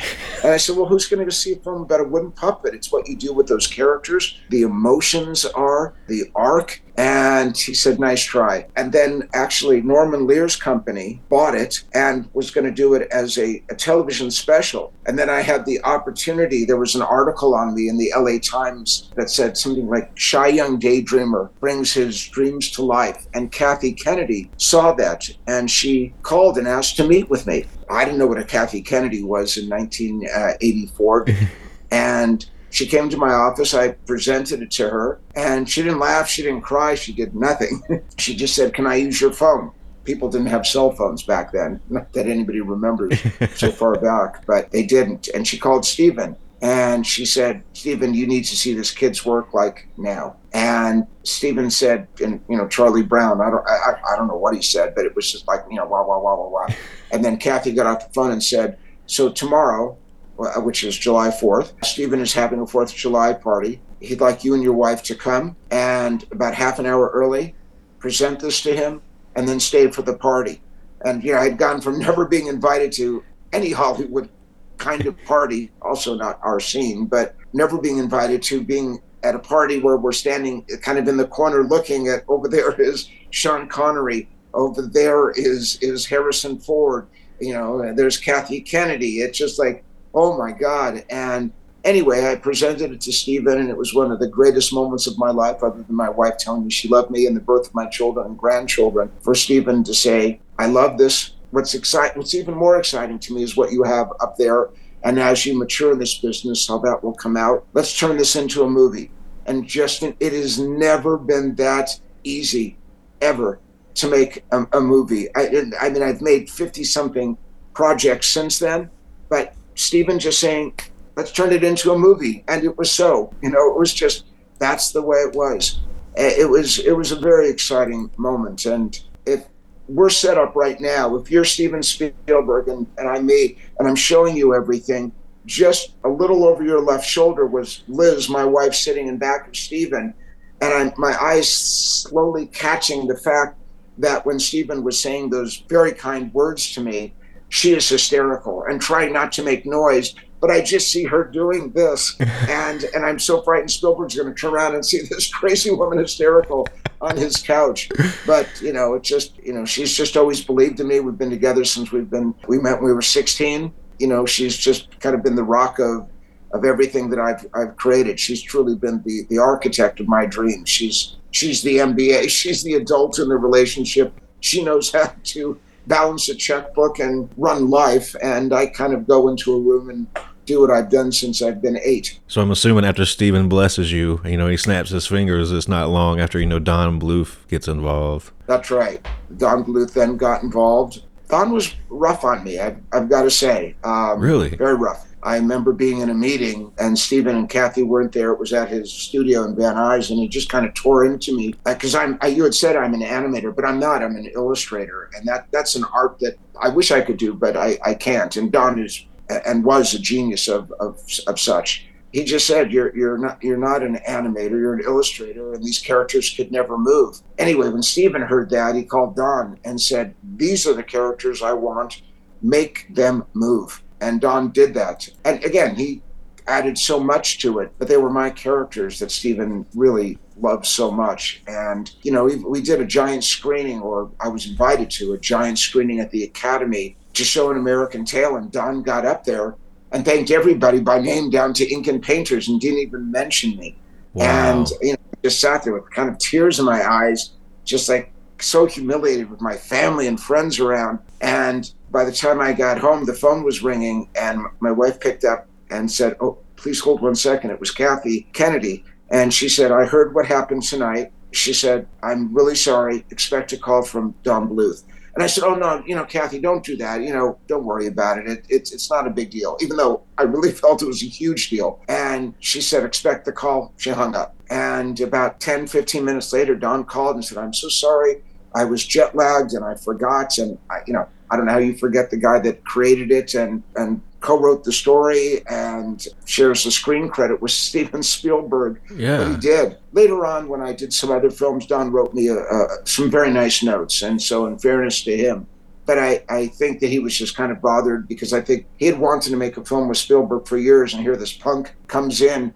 [0.44, 2.74] And I said, well, who's going to go see a film about a wooden puppet?
[2.74, 4.40] It's what you do with those characters.
[4.50, 6.82] The emotions are, the arc.
[6.98, 8.68] And he said, nice try.
[8.76, 13.38] And then actually, Norman Lear's company bought it and was going to do it as
[13.38, 14.94] a, a, television special.
[15.06, 16.64] And then I had the opportunity.
[16.64, 20.48] There was an article on me in the LA Times that said something like, Shy
[20.48, 23.28] Young Daydreamer brings his dreams to life.
[23.34, 27.66] And Kathy Kennedy saw that and she called and asked to meet with me.
[27.90, 31.30] I didn't know what a Kathy Kennedy was in 1984.
[31.30, 31.34] Uh,
[31.92, 33.74] and she came to my office.
[33.74, 36.28] I presented it to her, and she didn't laugh.
[36.28, 36.94] She didn't cry.
[36.96, 37.82] She did nothing.
[38.18, 39.72] she just said, Can I use your phone?
[40.04, 41.80] People didn't have cell phones back then.
[41.90, 43.18] Not that anybody remembers
[43.56, 45.30] so far back, but they didn't.
[45.30, 49.54] And she called Steven and she said, Steven, you need to see this kid's work
[49.54, 50.36] like now.
[50.54, 54.54] And Steven said, and you know, Charlie Brown, I don't, I, I don't know what
[54.54, 56.68] he said, but it was just like, you know, wah, wah, wah, wah, wah.
[57.12, 59.98] And then Kathy got off the phone and said, so tomorrow,
[60.38, 61.72] Uh, which is July 4th.
[61.86, 63.80] Steven is having a 4th of July party.
[64.02, 67.56] He'd like you and your wife to come and about half an hour early
[68.00, 69.02] present this to him
[69.38, 70.62] and then stay for the party.
[71.06, 74.30] And, you know, I'd gone from never being invited to any Hollywood
[74.78, 79.40] kind of party, also not our scene, but never being invited to being at a
[79.40, 83.68] party where we're standing kind of in the corner looking at over there is Sean
[83.70, 87.08] Connery, over there is is Harrison Ford,
[87.40, 89.20] you know, there's Kathy Kennedy.
[89.20, 89.84] It's just like
[90.16, 91.04] oh my God.
[91.10, 91.52] And
[91.84, 95.18] anyway, I presented it to Steven, and it was one of the greatest moments of
[95.18, 97.76] my life, other than my wife telling me she loved me and the birth of
[97.76, 101.34] my children and grandchildren, for Steven to say, I love this.
[101.52, 104.70] What's exciting, what's even more exciting to me is what you have up there.
[105.04, 107.66] And as you mature in this business, how that will come out.
[107.74, 109.12] Let's turn this into a movie.
[109.46, 112.78] And Justin, it has never been that easy,
[113.22, 113.60] ever,
[113.94, 115.34] to make a, a movie.
[115.36, 117.38] I, I mean, I've made 50 something
[117.74, 118.90] projects since then,
[119.30, 120.74] but Steven just saying,
[121.16, 122.44] let's turn it into a movie.
[122.48, 124.26] And it was so, you know, it was just,
[124.60, 125.80] that's the way it was.
[126.18, 128.66] Eh, it was, it was a very exciting moment.
[128.66, 129.46] And if
[129.88, 133.96] we're set up right now, if you're Steven Spielberg and, and I'm me, and I'm
[133.96, 135.12] showing you everything,
[135.46, 139.56] just a little over your left shoulder was Liz, my wife, sitting in back of
[139.56, 140.14] Steven.
[140.62, 143.58] And I'm, my eyes slowly catching the fact
[143.98, 147.14] that when Steven was saying those very kind words to me,
[147.56, 150.14] she is hysterical and trying not to make noise.
[150.42, 154.40] But I just see her doing this, and and I'm so frightened Spielberg's going to
[154.40, 156.68] turn around and see this crazy woman hysterical
[157.00, 157.90] on his couch.
[158.28, 161.00] But you know, it's just you know, she's just always believed in me.
[161.00, 163.74] We've been together since we've been we met when we were 16.
[164.00, 166.10] You know, she's just kind of been the rock of
[166.52, 168.20] of everything that I've I've created.
[168.20, 170.68] She's truly been the the architect of my dreams.
[170.68, 172.30] She's she's the MBA.
[172.40, 174.14] She's the adult in the relationship.
[174.42, 178.16] She knows how to balance a checkbook and run life.
[178.22, 180.08] And I kind of go into a room and
[180.46, 182.20] do what I've done since I've been eight.
[182.28, 185.52] So I'm assuming after Steven blesses you, you know, he snaps his fingers.
[185.52, 188.32] It's not long after you know Don Bluth gets involved.
[188.48, 189.06] That's right.
[189.38, 191.04] Don Bluth then got involved.
[191.30, 192.60] Don was rough on me.
[192.60, 195.08] I've, I've got to say, um, really, very rough.
[195.26, 198.32] I remember being in a meeting and Steven and Kathy weren't there.
[198.32, 201.36] It was at his studio in Van Nuys, and he just kind of tore into
[201.36, 202.20] me because I'm.
[202.22, 204.04] I, you had said I'm an animator, but I'm not.
[204.04, 207.58] I'm an illustrator, and that that's an art that I wish I could do, but
[207.58, 208.38] I, I can't.
[208.38, 211.88] And Don is and was a genius of, of of such.
[212.12, 214.52] He just said, "You're you're not you're not an animator.
[214.52, 218.84] You're an illustrator, and these characters could never move." Anyway, when Steven heard that, he
[218.84, 222.04] called Don and said, "These are the characters I want.
[222.44, 225.08] Make them move." And Don did that.
[225.24, 226.02] And again, he
[226.48, 230.92] added so much to it, but they were my characters that Steven really loved so
[230.92, 231.42] much.
[231.48, 235.18] And, you know, we, we did a giant screening, or I was invited to a
[235.18, 238.36] giant screening at the Academy to show an American Tail.
[238.36, 239.56] And Don got up there
[239.92, 243.78] and thanked everybody by name down to ink and painters and didn't even mention me.
[244.14, 244.26] Wow.
[244.26, 247.32] And, you know, just sat there with kind of tears in my eyes,
[247.64, 251.00] just like so humiliated with my family and friends around.
[251.22, 255.24] And by the time I got home, the phone was ringing, and my wife picked
[255.24, 257.52] up and said, Oh, please hold one second.
[257.52, 258.84] It was Kathy Kennedy.
[259.10, 261.12] And she said, I heard what happened tonight.
[261.32, 263.06] she said, I'm really sorry.
[263.12, 264.84] Expect a call from Don Bluth.
[265.16, 267.02] And I said, "Oh no, you know, Kathy, don't do that.
[267.02, 268.28] You know, don't worry about it.
[268.28, 268.46] it.
[268.50, 271.50] It's it's not a big deal." Even though I really felt it was a huge
[271.50, 271.80] deal.
[271.88, 274.36] And she said, "Expect the call." She hung up.
[274.50, 278.24] And about 10, 15 minutes later, Don called and said, "I'm so sorry.
[278.56, 280.38] I was jet lagged and I forgot.
[280.38, 283.36] And I, you know, I don't know how you forget the guy that created it
[283.36, 288.82] and and co-wrote the story and shares the screen credit with Steven Spielberg.
[288.96, 289.78] Yeah, but he did.
[289.92, 293.30] Later on, when I did some other films, Don wrote me a, a, some very
[293.30, 295.46] nice notes, and so in fairness to him.
[295.86, 298.88] But I, I think that he was just kind of bothered because I think he
[298.88, 302.22] had wanted to make a film with Spielberg for years, and here this punk comes
[302.22, 302.52] in,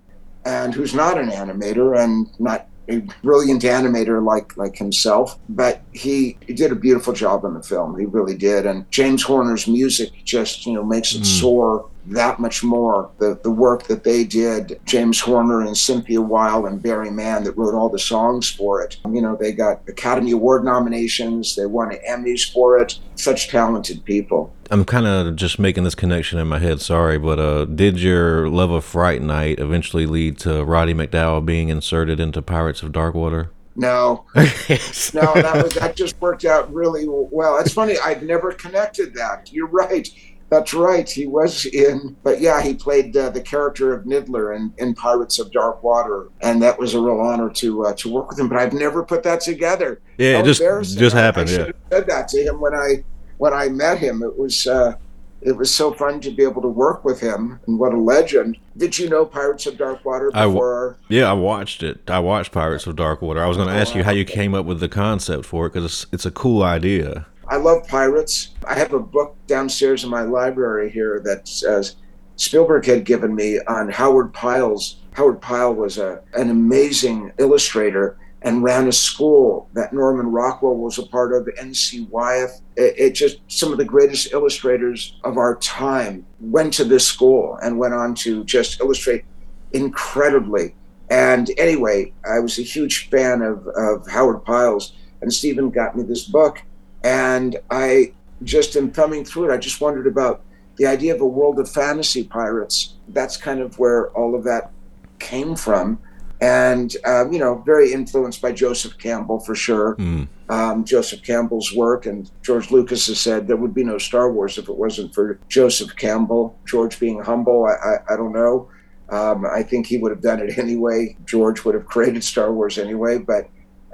[0.46, 6.38] and who's not an animator and not a brilliant animator like like himself, but he,
[6.46, 7.98] he did a beautiful job in the film.
[7.98, 8.66] He really did.
[8.66, 11.40] And James Horner's music just you know makes it mm.
[11.40, 13.10] soar that much more.
[13.20, 17.58] The the work that they did, James Horner and Cynthia Weil and Barry Mann that
[17.58, 18.98] wrote all the songs for it.
[19.06, 23.00] You know, they got Academy Award nominations, they won Emmys for it.
[23.16, 24.54] Such talented people.
[24.72, 26.82] I'm kind of just making this connection in my head.
[26.82, 31.70] Sorry, but uh, did your love of Fright Night eventually lead to Roddy McDowall being
[31.70, 33.52] inserted into Pirates of Dark Water?
[33.76, 37.58] No, no, that was that just worked out really well.
[37.60, 39.52] It's funny, I've never connected that.
[39.54, 40.10] You're right.
[40.50, 41.08] That's right.
[41.08, 45.38] He was in, but yeah, he played uh, the character of Niddler in, in Pirates
[45.38, 48.50] of Dark Water, and that was a real honor to uh, to work with him.
[48.50, 50.02] But I've never put that together.
[50.18, 51.50] Yeah, it just just happened.
[51.52, 53.04] I, I yeah, said that to him when I
[53.40, 54.22] when I met him.
[54.22, 54.96] It was uh,
[55.42, 58.58] it was so fun to be able to work with him, and what a legend!
[58.78, 60.98] Did you know Pirates of Dark Water before?
[61.02, 62.10] I, yeah, I watched it.
[62.10, 63.42] I watched Pirates of Dark Water.
[63.42, 65.74] I was going to ask you how you came up with the concept for it
[65.74, 67.26] because it's, it's a cool idea.
[67.48, 68.50] I love pirates.
[68.68, 71.96] I have a book downstairs in my library here that says
[72.36, 74.98] Spielberg had given me on Howard Pyle's.
[75.14, 80.98] Howard Pyle was a, an amazing illustrator and ran a school that Norman Rockwell was
[80.98, 82.08] a part of, N.C.
[82.10, 82.62] Wyeth.
[82.78, 87.60] It, it, just, some of the greatest illustrators of our time went to this school
[87.62, 89.26] and went on to just illustrate
[89.74, 90.76] incredibly.
[91.10, 96.04] And anyway, I was a huge fan of, of Howard Pyle's, and Steven got me
[96.04, 96.62] this book.
[97.04, 100.42] And I just in thumbing through it, I just wondered about
[100.78, 102.94] the idea of a world of fantasy pirates.
[103.10, 104.72] That's kind of where all of that
[105.20, 106.00] came from.
[106.42, 109.96] And, um, you know, very influenced by Joseph Campbell for sure.
[109.98, 110.28] Mm.
[110.48, 112.06] Um, Joseph Campbell's work.
[112.06, 115.40] And George Lucas has said there would be no Star Wars if it wasn't for
[115.50, 116.58] Joseph Campbell.
[116.66, 118.70] George being humble, I, I, I don't know.
[119.10, 121.18] Um, I think he would have done it anyway.
[121.26, 123.18] George would have created Star Wars anyway.
[123.18, 123.50] But,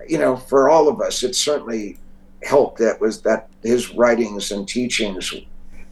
[0.07, 1.97] you know, for all of us, it's certainly
[2.43, 5.33] helped that was that his writings and teachings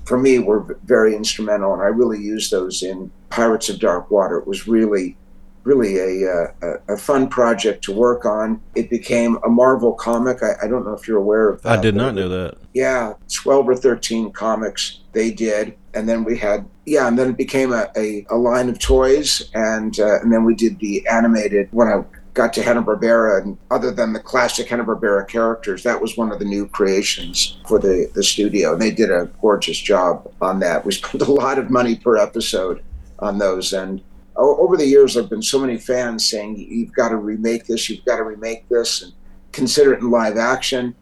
[0.06, 4.38] for me were very instrumental and i really used those in pirates of dark water
[4.38, 5.18] it was really
[5.64, 10.54] really a, a, a fun project to work on it became a marvel comic i,
[10.64, 13.70] I don't know if you're aware of that i did not know that yeah 12
[13.70, 17.88] or 13 comics they did and then we had yeah and then it became a,
[17.96, 22.04] a, a line of toys and uh, and then we did the animated when i
[22.34, 26.46] got to Hanna-Barbera, and other than the classic Hanna-Barbera characters, that was one of the
[26.46, 28.74] new creations for the, the studio.
[28.74, 30.86] And they did a gorgeous job on that.
[30.86, 32.84] We spent a lot of money per episode
[33.20, 33.74] on those.
[33.74, 34.02] And
[34.36, 37.90] over the years, there have been so many fans saying, you've got to remake this,
[37.90, 39.14] you've got to remake this, and
[39.52, 40.96] consider it in live action.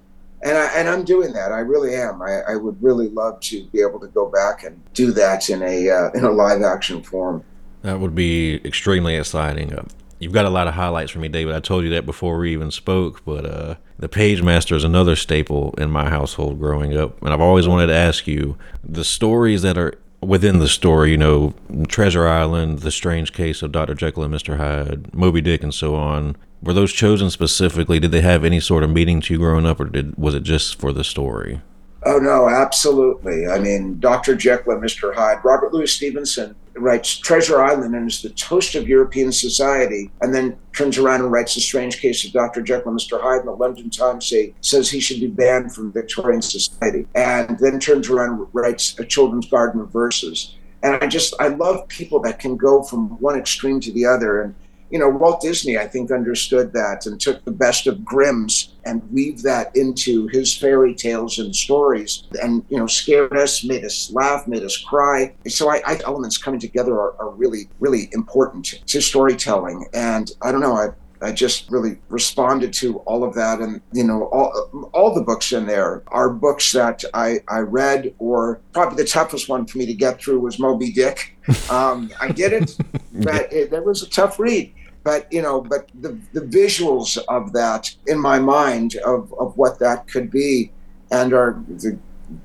[0.44, 1.52] And, I, and I'm doing that.
[1.52, 2.22] I really am.
[2.22, 5.62] I, I would really love to be able to go back and do that in
[5.62, 7.44] a uh, in a live action form.
[7.84, 9.72] That would be extremely exciting.
[10.20, 11.56] You've got a lot of highlights for me, David.
[11.56, 15.74] I told you that before we even spoke, but uh, the Pagemaster is another staple
[15.78, 17.22] in my household growing up.
[17.24, 21.18] And I've always wanted to ask you the stories that are within the story, you
[21.18, 21.54] know,
[21.88, 23.96] Treasure Island, The Strange Case of Dr.
[23.96, 24.58] Jekyll and Mr.
[24.58, 26.36] Hyde, Moby Dick, and so on.
[26.62, 28.00] Were those chosen specifically?
[28.00, 30.44] Did they have any sort of meaning to you growing up, or did was it
[30.44, 31.62] just for the story?
[32.06, 33.48] Oh no, absolutely.
[33.48, 34.36] I mean, Dr.
[34.36, 35.14] Jekyll and Mr.
[35.14, 35.44] Hyde.
[35.44, 40.58] Robert Louis Stevenson writes Treasure Island and is the toast of European society, and then
[40.74, 42.62] turns around and writes The Strange Case of Dr.
[42.62, 43.22] Jekyll and Mr.
[43.22, 43.40] Hyde.
[43.40, 47.80] And the London Times say, says he should be banned from Victorian society, and then
[47.80, 50.56] turns around and writes A Children's Garden of Verses.
[50.84, 54.42] And I just I love people that can go from one extreme to the other
[54.42, 54.56] and
[54.92, 59.02] you know, Walt Disney, I think, understood that and took the best of Grimm's and
[59.12, 64.12] weaved that into his fairy tales and stories and, you know, scared us, made us
[64.14, 65.34] laugh, made us cry.
[65.48, 69.88] So I, I elements coming together are, are really, really important to storytelling.
[69.94, 70.90] And I don't know, I,
[71.24, 75.52] I just really responded to all of that, and you know, all all the books
[75.54, 79.86] in there are books that I I read, or probably the toughest one for me
[79.86, 81.38] to get through was Moby Dick.
[81.70, 82.76] Um, I did it,
[83.14, 84.74] but it, that was a tough read
[85.04, 89.80] but you know, but the the visuals of that in my mind of of what
[89.80, 90.72] that could be,
[91.12, 91.98] and our the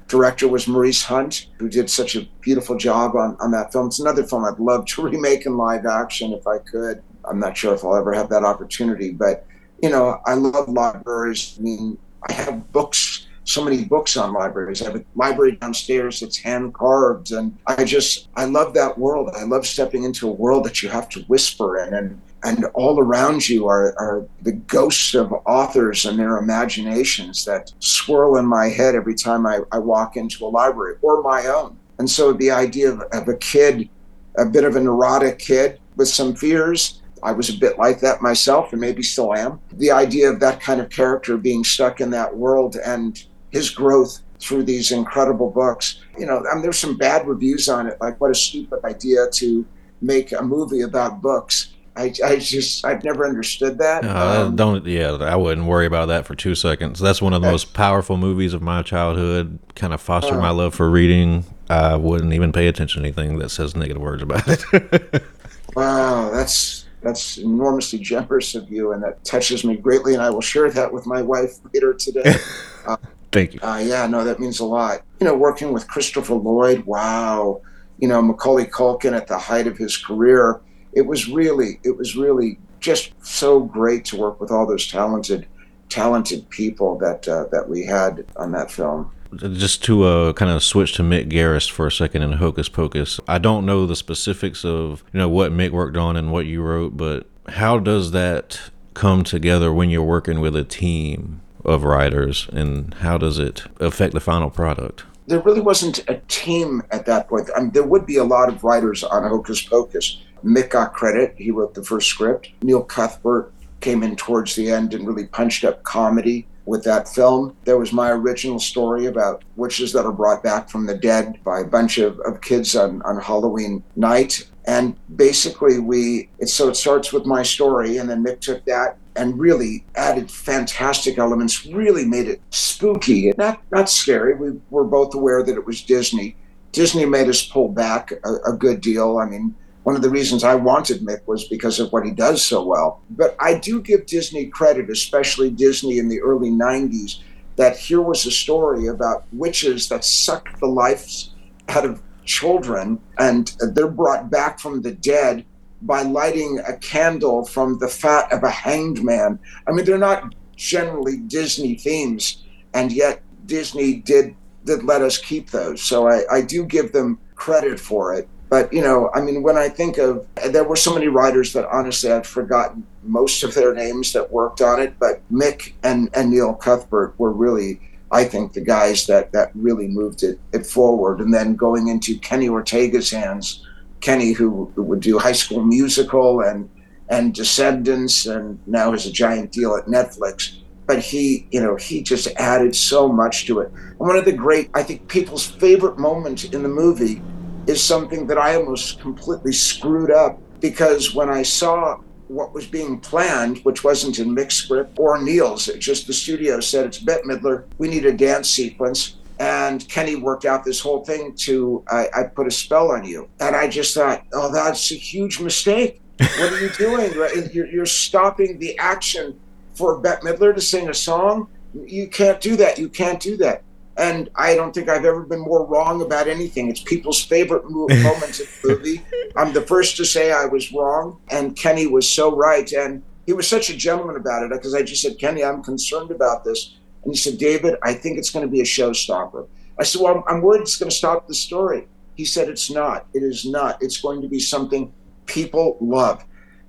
[0.09, 3.89] director was Maurice Hunt, who did such a beautiful job on on that film.
[3.89, 7.03] It's another film I'd love to remake in live action if I could.
[7.25, 9.47] I'm not sure if I'll ever have that opportunity, but
[9.83, 11.57] you know, I love libraries.
[11.59, 14.83] I mean, I have books so many books on libraries.
[14.83, 19.31] I have a library downstairs that's hand carved, and I just I love that world.
[19.37, 23.01] I love stepping into a world that you have to whisper in, and and all
[23.01, 28.69] around you are, are the ghosts of authors and their imaginations that swirl in my
[28.69, 31.77] head every time I, I walk into a library or my own.
[31.99, 33.89] And so the idea of, of a kid,
[34.37, 38.23] a bit of a neurotic kid with some fears, I was a bit like that
[38.23, 39.61] myself and maybe still am.
[39.73, 44.21] The idea of that kind of character being stuck in that world and his growth
[44.39, 46.01] through these incredible books.
[46.17, 49.29] You know, I mean, there's some bad reviews on it, like what a stupid idea
[49.33, 49.67] to
[50.01, 51.73] make a movie about books.
[51.97, 54.05] I, I just I've never understood that.
[54.05, 57.01] Uh, Um, don't yeah, I wouldn't worry about that for two seconds.
[57.01, 59.59] That's one of the most powerful movies of my childhood.
[59.75, 61.45] Kind of fostered my love for reading.
[61.69, 65.23] I wouldn't even pay attention to anything that says negative words about it.
[65.75, 70.15] wow, that's that's enormously generous of you, and that touches me greatly.
[70.15, 72.35] And I will share that with my wife later today.
[73.33, 73.61] Thank you.
[73.61, 75.03] Uh, yeah, no, that means a lot.
[75.21, 77.61] You know, working with Christopher Lloyd, wow.
[77.99, 80.61] You know, Macaulay Culkin at the height of his career.
[80.97, 85.47] It was really, it was really just so great to work with all those talented,
[85.89, 89.13] talented people that uh, that we had on that film.
[89.35, 93.21] Just to uh, kind of switch to Mick Garris for a second in Hocus Pocus.
[93.29, 96.63] I don't know the specifics of you know what Mick worked on and what you
[96.63, 102.49] wrote, but how does that come together when you're working with a team of writers,
[102.53, 105.05] and how does it affect the final product?
[105.27, 107.51] There really wasn't a team at that point.
[107.57, 110.23] I mean, there would be a lot of writers on Hocus Pocus.
[110.45, 112.51] Mick got credit; he wrote the first script.
[112.63, 117.57] Neil Cuthbert came in towards the end and really punched up comedy with that film.
[117.65, 121.61] There was my original story about witches that are brought back from the dead by
[121.61, 124.49] a bunch of, of kids on, on Halloween night.
[124.67, 128.99] And basically, we it, so it starts with my story, and then Mick took that
[129.17, 131.67] and really added fantastic elements.
[131.67, 134.35] Really made it spooky, not not scary.
[134.35, 136.37] We were both aware that it was Disney.
[136.73, 139.19] Disney made us pull back a, a good deal.
[139.19, 142.45] I mean, one of the reasons I wanted Mick was because of what he does
[142.45, 143.01] so well.
[143.11, 147.21] But I do give Disney credit, especially Disney in the early 90s,
[147.55, 151.31] that here was a story about witches that suck the lives
[151.69, 155.45] out of children and they're brought back from the dead
[155.83, 159.39] by lighting a candle from the fat of a hanged man.
[159.67, 164.35] I mean, they're not generally Disney themes, and yet Disney did
[164.65, 165.81] did let us keep those.
[165.81, 168.29] So I, I do give them credit for it.
[168.49, 171.67] But you know, I mean, when I think of, there were so many writers that
[171.67, 174.99] honestly I've forgotten most of their names that worked on it.
[174.99, 177.81] But Mick and and Neil Cuthbert were really,
[178.13, 181.21] I think, the guys that that really moved it it forward.
[181.21, 183.67] And then going into Kenny Ortega's hands,
[184.07, 186.71] Kenny who, would do High School Musical and
[187.09, 190.59] and Descendants, and now has a giant deal at Netflix.
[190.87, 193.73] But he, you know, he just added so much to it.
[193.73, 197.21] And one of the great, I think, people's favorite moments in the movie
[197.67, 203.01] is something that I almost completely screwed up because when I saw what was being
[203.01, 207.25] planned, which wasn't in Mick's script or Neil's, it just the studio said it's Bette
[207.25, 209.17] Midler, we need a dance sequence.
[209.39, 213.29] And Kenny worked out this whole thing to I, I put a spell on you.
[213.41, 216.01] And I just thought, oh, that's a huge mistake.
[216.19, 217.13] What are you doing?
[217.53, 219.39] You're, you're stopping the action
[219.75, 221.49] for Bette Midler to sing a song.
[221.75, 222.79] You can't do that.
[222.79, 223.63] You can't do that.
[223.99, 226.69] And I don't think I've ever been more wrong about anything.
[226.69, 229.03] It's people's favorite mo- moments in the movie.
[229.37, 232.71] I'm the first to say I was wrong, and Kenny was so right.
[232.73, 236.11] And he was such a gentleman about it because I just said, Kenny, I'm concerned
[236.11, 236.77] about this.
[237.07, 239.47] And he said, David, I think it's going to be a showstopper.
[239.79, 241.87] I said, Well, I'm worried it's going to stop the story.
[242.17, 243.07] He said, It's not.
[243.15, 243.81] It is not.
[243.81, 244.93] It's going to be something
[245.27, 246.25] people love.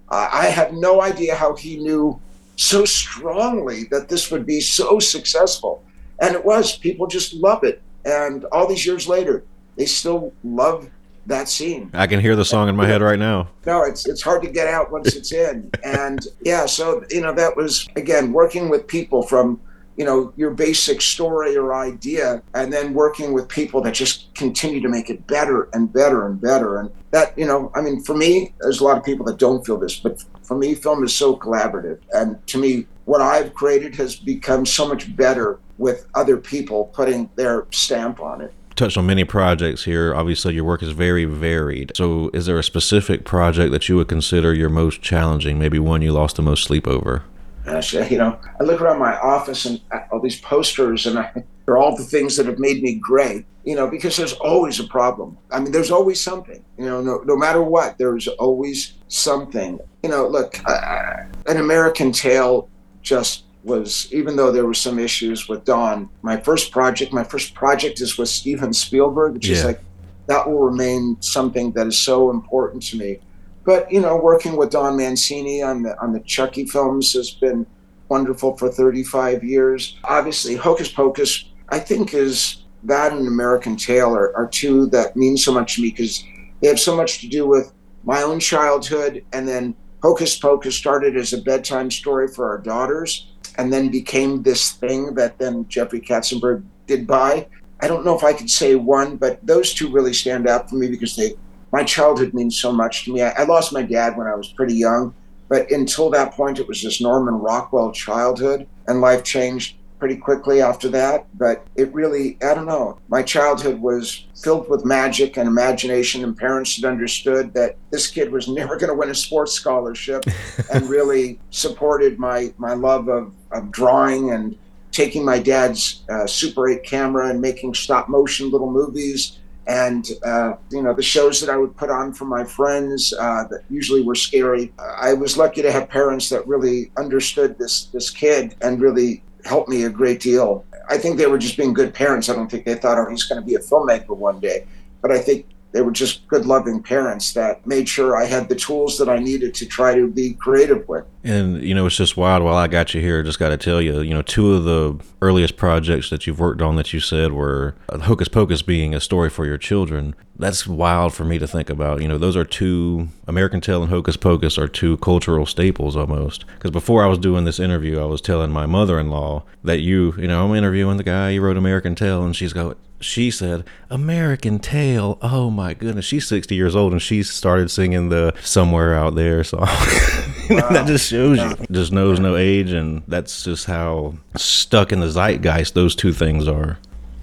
[0.10, 2.21] Uh, I have no idea how he knew
[2.56, 5.84] so strongly that this would be so successful.
[6.21, 6.78] And it was.
[6.78, 7.82] People just love it.
[8.06, 9.43] And all these years later,
[9.76, 10.88] they still love
[11.26, 11.89] that scene.
[11.95, 13.47] I can hear the song in my head right now.
[13.65, 15.71] No, it's it's hard to get out once it's in.
[15.84, 19.60] And yeah, so you know, that was again working with people from
[19.97, 24.79] you know your basic story or idea and then working with people that just continue
[24.79, 28.15] to make it better and better and better and that you know i mean for
[28.15, 31.13] me there's a lot of people that don't feel this but for me film is
[31.13, 36.38] so collaborative and to me what i've created has become so much better with other
[36.38, 40.13] people putting their stamp on it touched on many projects here.
[40.13, 41.91] Obviously, your work is very varied.
[41.95, 45.57] So, is there a specific project that you would consider your most challenging?
[45.57, 47.24] Maybe one you lost the most sleep over?
[47.68, 51.78] Gosh, you know, I look around my office and all these posters, and I, they're
[51.78, 53.45] all the things that have made me great.
[53.65, 55.38] You know, because there's always a problem.
[55.51, 56.63] I mean, there's always something.
[56.78, 59.80] You know, no, no matter what, there's always something.
[60.03, 62.70] You know, look, uh, an American Tail
[63.01, 67.53] just was even though there were some issues with Don, my first project, my first
[67.53, 69.57] project is with Steven Spielberg, which yeah.
[69.57, 69.82] is like
[70.28, 73.20] that will remain something that is so important to me.
[73.68, 77.68] But you know, working with Don Mancini on the on the Chucky films has been
[78.07, 79.97] wonderful for 35 years.
[80.05, 85.36] Obviously, Hocus Pocus, I think, is that and American Tail are, are two that mean
[85.36, 86.24] so much to me because
[86.61, 87.74] they have so much to do with
[88.05, 93.34] my own childhood and then Hocus Pocus started as a bedtime story for our daughters
[93.57, 97.45] and then became this thing that then Jeffrey Katzenberg did buy.
[97.82, 100.78] I don't know if I could say one, but those two really stand out for
[100.78, 101.34] me because they
[101.72, 103.22] my childhood means so much to me.
[103.22, 105.13] I, I, lost my dad when I was pretty young,
[105.49, 110.61] but until that point, it was this Norman Rockwell childhood, and life changed pretty quickly
[110.61, 111.26] after that.
[111.38, 116.38] But it really, I don't know, my childhood was filled with magic and imagination, and
[116.38, 120.24] parents had understood that this kid was never going to win a sports scholarship
[120.74, 124.57] and really supported my, my love of, of drawing and
[124.91, 129.38] taking my dad's uh, Super 8 camera and making stop motion little movies
[129.68, 133.43] and uh, you know the shows that I would put on for my friends uh,
[133.49, 134.74] that usually were scary.
[134.80, 139.70] I was lucky to have parents that really understood this this kid and really helped
[139.70, 140.65] me a great deal.
[140.89, 142.30] I think they were just being good parents.
[142.30, 144.65] I don't think they thought, oh, he's going to be a filmmaker one day.
[145.01, 148.55] But I think they were just good, loving parents that made sure I had the
[148.55, 151.05] tools that I needed to try to be creative with.
[151.24, 152.43] And, you know, it's just wild.
[152.43, 154.97] While I got you here, just got to tell you, you know, two of the
[155.22, 159.01] earliest projects that you've worked on that you said were uh, Hocus Pocus being a
[159.01, 160.15] story for your children.
[160.39, 162.01] That's wild for me to think about.
[162.01, 166.45] You know, those are two, American Tail and Hocus Pocus are two cultural staples almost.
[166.55, 169.82] Because before I was doing this interview, I was telling my mother in law that
[169.82, 173.30] you, you know, I'm interviewing the guy, you wrote American Tail, and she's going, she
[173.30, 175.18] said, American Tail.
[175.22, 176.06] Oh my goodness.
[176.06, 179.62] She's 60 years old and she started singing the Somewhere Out There song.
[180.50, 180.70] wow.
[180.70, 181.66] that just shows you.
[181.72, 182.72] Just knows no age.
[182.72, 186.80] And that's just how stuck in the zeitgeist those two things are.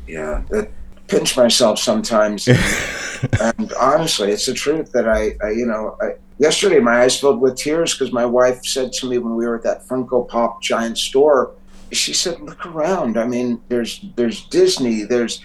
[0.06, 0.44] Yeah.
[0.50, 0.70] That
[1.08, 2.46] pinch myself sometimes.
[3.40, 7.40] and honestly, it's the truth that I, I you know, I, yesterday my eyes filled
[7.40, 10.62] with tears because my wife said to me when we were at that Funko Pop
[10.62, 11.52] giant store,
[11.92, 13.16] she said, "Look around.
[13.16, 15.40] I mean, there's there's Disney, there's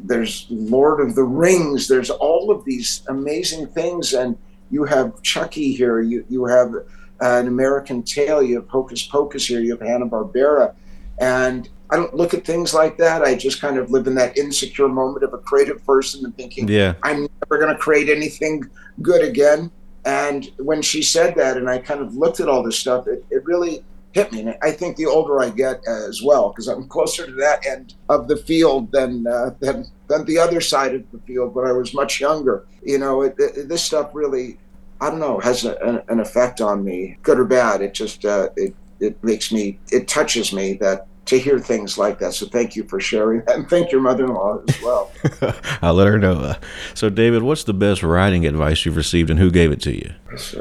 [0.00, 4.36] there's Lord of the Rings, there's all of these amazing things, and
[4.70, 6.82] you have Chucky here, you you have uh,
[7.20, 10.74] an American Tail, you have Hocus Pocus here, you have Hanna Barbera,
[11.18, 13.22] and I don't look at things like that.
[13.22, 16.68] I just kind of live in that insecure moment of a creative person and thinking,
[16.68, 18.68] yeah, I'm never going to create anything
[19.02, 19.70] good again.
[20.04, 23.24] And when she said that, and I kind of looked at all this stuff, it,
[23.30, 24.40] it really hit me.
[24.40, 27.94] And I think the older I get as well, because I'm closer to that end
[28.08, 31.72] of the field than uh, than than the other side of the field when I
[31.72, 32.66] was much younger.
[32.82, 34.58] You know, it, it, this stuff really,
[35.00, 37.82] I don't know, has a, an effect on me, good or bad.
[37.82, 42.18] It just uh, it it makes me, it touches me that to hear things like
[42.18, 42.32] that.
[42.32, 45.12] So thank you for sharing that, and thank your mother-in-law as well.
[45.82, 46.54] I'll let her know.
[46.94, 50.14] So, David, what's the best writing advice you've received, and who gave it to you?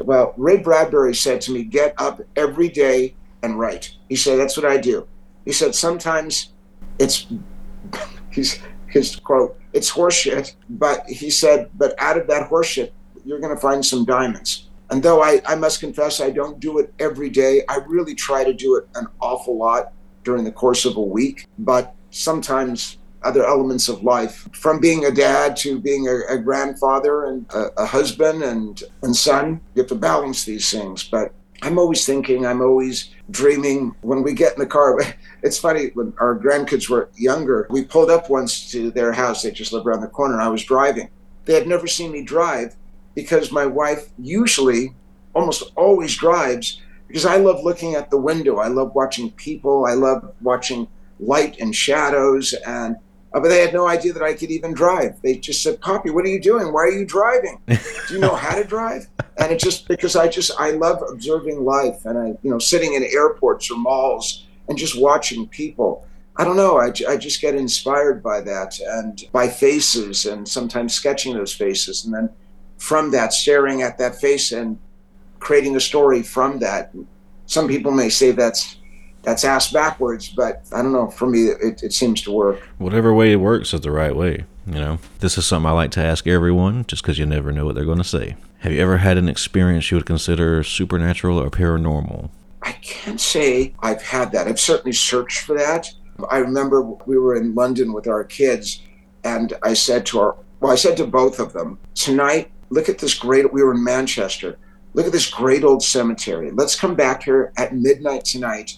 [0.03, 3.15] Well, Ray Bradbury said to me, "Get up every day
[3.47, 3.95] and write.
[4.09, 5.07] He said, That's what I do.
[5.45, 6.53] He said, Sometimes
[6.99, 7.27] it's,
[8.29, 12.91] his quote, it's horseshit, but he said, But out of that horseshit,
[13.25, 14.67] you're going to find some diamonds.
[14.89, 18.43] And though I, I must confess, I don't do it every day, I really try
[18.43, 19.91] to do it an awful lot
[20.23, 21.45] during the course of a week.
[21.59, 27.25] But sometimes other elements of life, from being a dad to being a, a grandfather
[27.25, 31.03] and a, a, husband and, and son, you have to balance these things.
[31.03, 33.95] But I'm always thinking, I'm always dreaming.
[34.01, 34.99] When we get in the car,
[35.43, 39.41] it's funny, when our grandkids were younger, we pulled up once to their house.
[39.41, 41.10] They just live around the corner, and I was driving.
[41.45, 42.76] They had never seen me drive
[43.16, 44.93] because my wife usually,
[45.34, 48.58] almost always drives because I love looking at the window.
[48.58, 49.86] I love watching people.
[49.86, 50.88] I love watching
[51.20, 52.53] light and shadows.
[52.66, 52.97] And
[53.34, 55.21] uh, but they had no idea that I could even drive.
[55.21, 56.71] They just said, "Poppy, what are you doing?
[56.71, 57.59] Why are you driving?
[57.67, 59.07] Do you know how to drive?"
[59.39, 62.95] And it's just because I just I love observing life, and I you know sitting
[62.95, 66.07] in airports or malls and just watching people.
[66.38, 66.80] I don't know.
[66.80, 72.03] I, I just get inspired by that and by faces, and sometimes sketching those faces,
[72.03, 72.30] and then
[72.80, 74.80] from that, staring at that face and
[75.39, 76.91] creating a story from that.
[77.45, 78.76] Some people may say that's
[79.28, 81.09] that's ass backwards, but I don't know.
[81.09, 82.61] For me, it, it seems to work.
[82.78, 84.45] Whatever way it works is the right way.
[84.65, 87.65] You know, this is something I like to ask everyone just because you never know
[87.65, 88.38] what they're going to say.
[88.59, 92.30] Have you ever had an experience you would consider supernatural or paranormal?
[92.61, 94.47] I can't say I've had that.
[94.47, 95.91] I've certainly searched for that.
[96.32, 98.82] I remember we were in London with our kids,
[99.25, 102.99] and I said to our, well, I said to both of them, tonight, look at
[102.99, 104.57] this great, we were in Manchester,
[104.93, 106.49] look at this great old cemetery.
[106.51, 108.78] Let's come back here at midnight tonight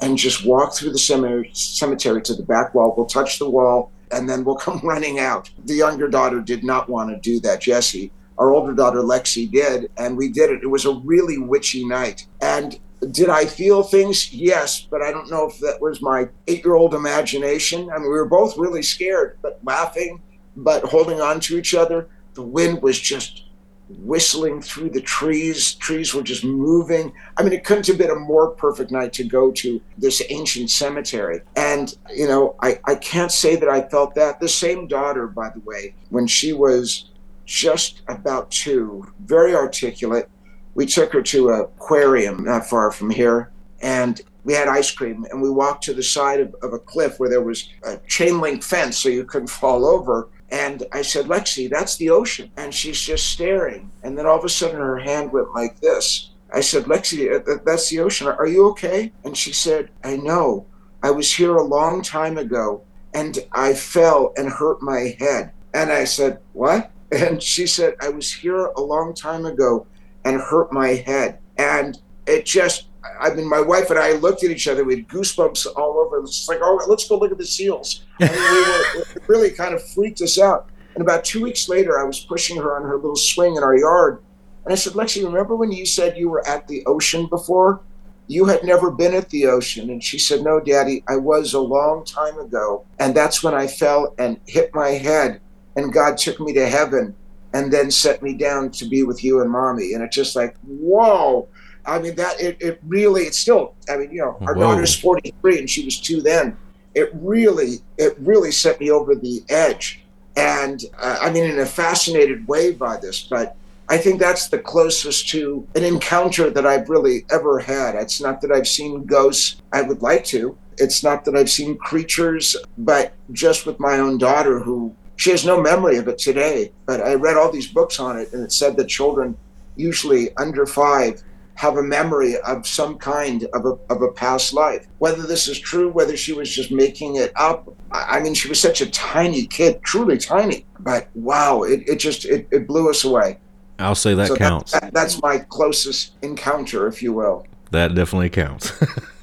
[0.00, 2.94] and just walk through the cemetery, to the back wall.
[2.96, 5.50] We'll touch the wall and then we'll come running out.
[5.64, 8.12] The younger daughter did not want to do that, Jessie.
[8.38, 10.62] Our older daughter, Lexi, did, and we did it.
[10.62, 12.26] It was a really witchy night.
[12.42, 12.78] And
[13.10, 14.32] did I feel things?
[14.32, 17.88] Yes, but I don't know if that was my eight year old imagination.
[17.90, 20.20] I mean, we were both really scared, but laughing,
[20.56, 22.08] but holding on to each other.
[22.34, 23.45] The wind was just
[23.88, 25.74] whistling through the trees.
[25.74, 27.12] Trees were just moving.
[27.36, 30.70] I mean, it couldn't have been a more perfect night to go to this ancient
[30.70, 31.40] cemetery.
[31.54, 34.40] And, you know, I, I can't say that I felt that.
[34.40, 37.10] The same daughter, by the way, when she was
[37.44, 40.28] just about two, very articulate,
[40.74, 43.50] we took her to a aquarium not far from here.
[43.80, 47.18] And we had ice cream and we walked to the side of, of a cliff
[47.18, 51.26] where there was a chain link fence so you couldn't fall over and I said,
[51.26, 52.50] Lexi, that's the ocean.
[52.56, 53.90] And she's just staring.
[54.02, 56.30] And then all of a sudden her hand went like this.
[56.52, 58.28] I said, Lexi, uh, that's the ocean.
[58.28, 59.12] Are you okay?
[59.24, 60.66] And she said, I know.
[61.02, 62.82] I was here a long time ago
[63.12, 65.52] and I fell and hurt my head.
[65.74, 66.90] And I said, What?
[67.12, 69.86] And she said, I was here a long time ago
[70.24, 71.38] and hurt my head.
[71.56, 72.88] And it just,
[73.20, 74.84] I mean, my wife and I looked at each other.
[74.84, 76.20] We had goosebumps all over.
[76.20, 78.02] It's like, oh, let's go look at the seals.
[78.20, 80.68] I mean, we were, it really kind of freaked us out.
[80.94, 83.76] And about two weeks later, I was pushing her on her little swing in our
[83.76, 84.22] yard.
[84.64, 87.80] And I said, Lexi, remember when you said you were at the ocean before?
[88.28, 89.90] You had never been at the ocean.
[89.90, 92.84] And she said, No, Daddy, I was a long time ago.
[92.98, 95.40] And that's when I fell and hit my head.
[95.76, 97.14] And God took me to heaven
[97.52, 99.92] and then set me down to be with you and mommy.
[99.92, 101.48] And it's just like, whoa
[101.86, 104.60] I mean, that it, it really, it's still, I mean, you know, our Whoa.
[104.60, 106.56] daughter's 43 and she was two then.
[106.94, 110.02] It really, it really set me over the edge.
[110.36, 113.56] And uh, I mean, in a fascinated way by this, but
[113.88, 117.94] I think that's the closest to an encounter that I've really ever had.
[117.94, 119.62] It's not that I've seen ghosts.
[119.72, 120.58] I would like to.
[120.78, 125.46] It's not that I've seen creatures, but just with my own daughter who she has
[125.46, 126.72] no memory of it today.
[126.84, 129.36] But I read all these books on it, and it said that children,
[129.76, 131.22] usually under five,
[131.56, 134.86] have a memory of some kind of a, of a past life.
[134.98, 137.68] Whether this is true, whether she was just making it up.
[137.90, 140.66] I mean, she was such a tiny kid, truly tiny.
[140.80, 143.38] But wow, it, it just it, it blew us away.
[143.78, 144.72] I'll say that so counts.
[144.72, 147.46] That, that, that's my closest encounter, if you will.
[147.70, 148.72] That definitely counts.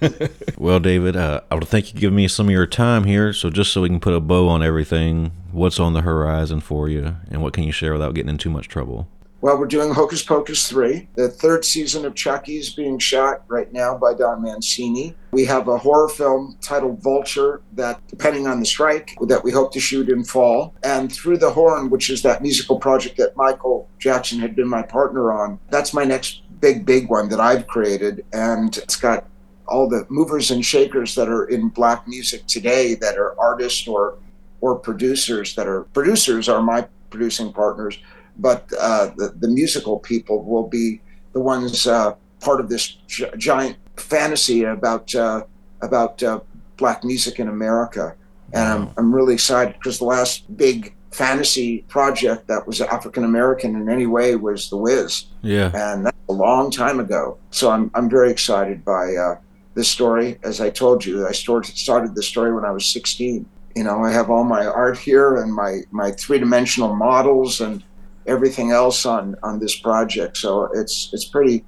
[0.57, 3.31] well, David, uh, I to thank you for giving me some of your time here.
[3.31, 6.89] So, just so we can put a bow on everything, what's on the horizon for
[6.89, 9.07] you, and what can you share without getting in too much trouble?
[9.43, 11.09] Well, we're doing Hocus Pocus 3.
[11.15, 15.17] The third season of Chucky is being shot right now by Don Mancini.
[15.31, 19.73] We have a horror film titled Vulture that, depending on the strike, that we hope
[19.73, 20.73] to shoot in fall.
[20.81, 24.81] And Through the Horn, which is that musical project that Michael Jackson had been my
[24.81, 28.23] partner on, that's my next big, big one that I've created.
[28.31, 29.25] And it's got
[29.67, 34.19] all the movers and shakers that are in black music today that are artists or
[34.61, 37.99] or producers that are producers are my producing partners
[38.38, 41.01] but uh, the, the musical people will be
[41.34, 45.43] the ones uh, part of this gi- giant fantasy about uh,
[45.81, 46.39] about uh,
[46.77, 48.15] black music in America.
[48.53, 53.75] And I'm, I'm really excited because the last big fantasy project that was African American
[53.75, 55.25] in any way was The Wiz.
[55.41, 55.71] Yeah.
[55.73, 57.38] And that's a long time ago.
[57.51, 59.38] So I'm, I'm very excited by uh,
[59.73, 60.39] this story.
[60.43, 63.45] As I told you, I started, started this story when I was 16.
[63.75, 67.84] You know, I have all my art here and my, my three dimensional models and
[68.26, 70.38] everything else on on this project.
[70.38, 71.65] So it's it's pretty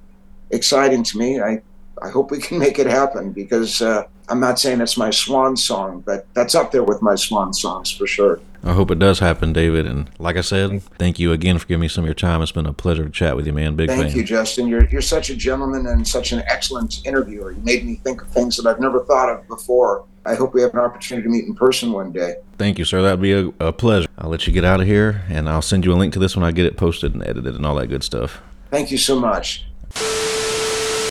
[0.50, 1.40] exciting to me.
[1.40, 1.62] I
[2.02, 5.56] I hope we can make it happen because uh, I'm not saying it's my swan
[5.56, 8.40] song, but that's up there with my swan songs for sure.
[8.64, 9.86] I hope it does happen, David.
[9.86, 12.42] And like I said, thank you again for giving me some of your time.
[12.42, 13.76] It's been a pleasure to chat with you, man.
[13.76, 14.16] Big thank fan.
[14.16, 14.66] you, Justin.
[14.66, 17.52] You're you're such a gentleman and such an excellent interviewer.
[17.52, 20.04] You made me think of things that I've never thought of before.
[20.24, 22.34] I hope we have an opportunity to meet in person one day.
[22.58, 23.00] Thank you, sir.
[23.00, 24.08] That'd be a, a pleasure.
[24.18, 26.34] I'll let you get out of here, and I'll send you a link to this
[26.34, 28.42] when I get it posted and edited and all that good stuff.
[28.72, 29.64] Thank you so much.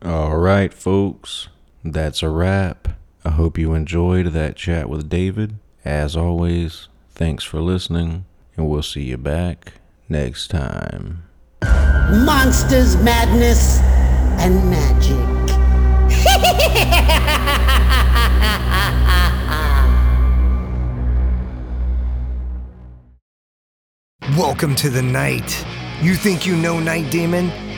[0.05, 1.47] All right, folks,
[1.83, 2.89] that's a wrap.
[3.23, 5.57] I hope you enjoyed that chat with David.
[5.83, 8.25] As always, thanks for listening,
[8.55, 9.73] and we'll see you back
[10.07, 11.23] next time.
[11.63, 13.79] Monsters, madness,
[14.37, 15.17] and magic.
[24.37, 25.65] Welcome to the night.
[25.99, 27.51] You think you know Night Demon?